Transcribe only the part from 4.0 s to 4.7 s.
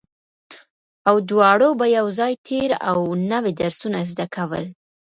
زده کول